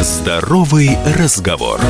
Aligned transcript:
Здоровый 0.00 0.96
разговор. 1.18 1.80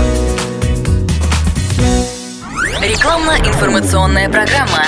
Рекламно-информационная 2.81 4.31
программа. 4.31 4.83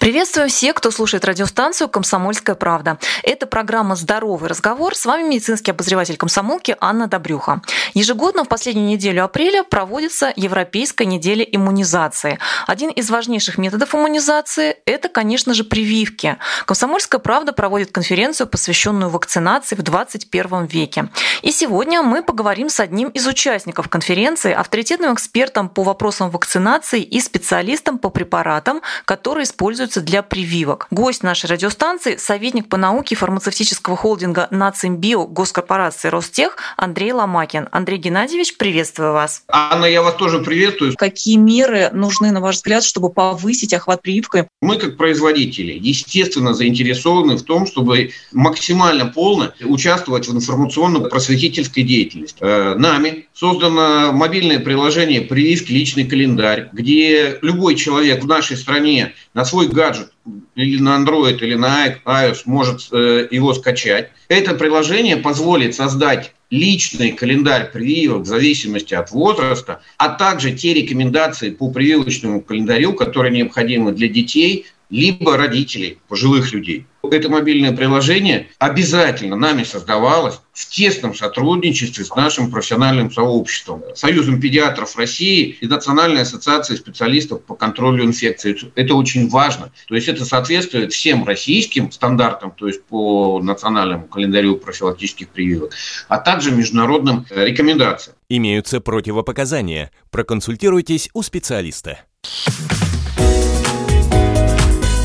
Приветствую 0.00 0.48
всех, 0.48 0.76
кто 0.76 0.90
слушает 0.90 1.26
радиостанцию 1.26 1.90
«Комсомольская 1.90 2.56
правда». 2.56 2.98
Это 3.22 3.46
программа 3.46 3.96
«Здоровый 3.96 4.48
разговор». 4.48 4.94
С 4.94 5.04
вами 5.04 5.28
медицинский 5.28 5.72
обозреватель 5.72 6.16
комсомолки 6.16 6.74
Анна 6.80 7.06
Добрюха. 7.06 7.60
Ежегодно 7.92 8.44
в 8.44 8.48
последнюю 8.48 8.88
неделю 8.88 9.22
апреля 9.22 9.62
проводится 9.62 10.32
Европейская 10.34 11.04
неделя 11.04 11.44
иммунизации. 11.44 12.38
Один 12.66 12.88
из 12.88 13.10
важнейших 13.10 13.58
методов 13.58 13.94
иммунизации– 13.94 14.78
это, 14.86 15.10
конечно 15.10 15.52
же, 15.52 15.64
прививки. 15.64 16.38
«Комсомольская 16.64 17.20
правда» 17.20 17.52
проводит 17.52 17.92
конференцию, 17.92 18.46
посвященную 18.46 19.10
вакцинации 19.10 19.76
в 19.76 19.82
21 19.82 20.64
веке. 20.64 21.10
И 21.42 21.52
сегодня 21.52 22.00
мы 22.00 22.22
поговорим 22.22 22.70
с 22.70 22.80
одним 22.80 23.10
из 23.10 23.26
участников 23.26 23.90
конференции, 23.90 24.54
авторитетным 24.54 25.12
экспертом 25.12 25.68
по 25.68 25.82
вопросам 25.82 26.30
вакцинации 26.30 27.02
и 27.02 27.20
специалистом 27.20 27.98
по 27.98 28.08
препаратам, 28.08 28.80
которые 29.04 29.44
используются 29.44 29.89
используются 29.90 30.00
для 30.00 30.22
прививок. 30.22 30.86
Гость 30.90 31.22
нашей 31.22 31.46
радиостанции– 31.46 32.16
советник 32.18 32.68
по 32.68 32.76
науке 32.76 33.16
фармацевтического 33.16 33.96
холдинга 33.96 34.48
«Нацимбио» 34.50 35.26
госкорпорации 35.26 36.08
«Ростех» 36.08 36.56
Андрей 36.76 37.12
Ломакин. 37.12 37.68
Андрей 37.72 37.98
Геннадьевич, 37.98 38.56
приветствую 38.56 39.12
вас. 39.12 39.42
Анна, 39.48 39.86
я 39.86 40.02
вас 40.02 40.14
тоже 40.14 40.38
приветствую. 40.38 40.94
Какие 40.96 41.36
меры 41.36 41.90
нужны, 41.92 42.30
на 42.30 42.40
ваш 42.40 42.56
взгляд, 42.56 42.84
чтобы 42.84 43.10
повысить 43.10 43.74
охват 43.74 44.02
прививкой? 44.02 44.44
Мы, 44.62 44.76
как 44.76 44.96
производители, 44.96 45.72
естественно, 45.72 46.54
заинтересованы 46.54 47.36
в 47.36 47.42
том, 47.42 47.66
чтобы 47.66 48.10
максимально 48.32 49.06
полно 49.06 49.52
участвовать 49.64 50.28
в 50.28 50.36
информационно-просветительской 50.36 51.82
деятельности. 51.82 52.36
Э, 52.40 52.74
нами 52.76 53.26
создано 53.34 54.12
мобильное 54.12 54.60
приложение 54.60 55.20
«Прививки. 55.20 55.72
Личный 55.72 56.04
календарь», 56.04 56.68
где 56.72 57.38
любой 57.42 57.74
человек 57.74 58.22
в 58.22 58.26
нашей 58.26 58.56
стране 58.56 59.14
на 59.34 59.44
свой 59.44 59.68
гаджет 59.80 60.12
или 60.54 60.78
на 60.78 60.98
Android, 60.98 61.38
или 61.38 61.54
на 61.54 61.88
iOS 62.04 62.42
может 62.44 62.88
э, 62.92 63.28
его 63.30 63.54
скачать. 63.54 64.10
Это 64.28 64.54
приложение 64.54 65.16
позволит 65.16 65.74
создать 65.74 66.32
личный 66.50 67.12
календарь 67.12 67.70
прививок 67.72 68.22
в 68.22 68.26
зависимости 68.26 68.92
от 68.94 69.10
возраста, 69.10 69.80
а 69.96 70.10
также 70.10 70.52
те 70.52 70.74
рекомендации 70.74 71.50
по 71.50 71.70
прививочному 71.70 72.40
календарю, 72.42 72.92
которые 72.92 73.32
необходимы 73.32 73.92
для 73.92 74.08
детей, 74.08 74.66
либо 74.90 75.36
родителей, 75.36 75.98
пожилых 76.08 76.52
людей. 76.52 76.86
Это 77.02 77.28
мобильное 77.30 77.72
приложение 77.72 78.48
обязательно 78.58 79.34
нами 79.34 79.64
создавалось 79.64 80.40
в 80.52 80.68
тесном 80.68 81.14
сотрудничестве 81.14 82.04
с 82.04 82.14
нашим 82.14 82.50
профессиональным 82.50 83.10
сообществом, 83.10 83.82
Союзом 83.94 84.40
педиатров 84.40 84.96
России 84.96 85.56
и 85.60 85.66
Национальной 85.66 86.22
ассоциацией 86.22 86.78
специалистов 86.78 87.42
по 87.42 87.54
контролю 87.54 88.04
инфекций. 88.04 88.56
Это 88.74 88.94
очень 88.94 89.28
важно. 89.28 89.72
То 89.88 89.94
есть 89.94 90.08
это 90.08 90.24
соответствует 90.24 90.92
всем 90.92 91.24
российским 91.24 91.90
стандартам, 91.90 92.52
то 92.52 92.66
есть 92.66 92.84
по 92.84 93.40
национальному 93.42 94.06
календарю 94.06 94.56
профилактических 94.56 95.28
прививок, 95.28 95.72
а 96.08 96.18
также 96.18 96.50
международным 96.50 97.24
э, 97.30 97.46
рекомендациям. 97.46 98.16
Имеются 98.28 98.80
противопоказания. 98.80 99.90
Проконсультируйтесь 100.10 101.08
у 101.14 101.22
специалиста. 101.22 102.00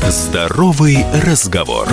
Здоровый 0.08 1.04
разговор. 1.12 1.88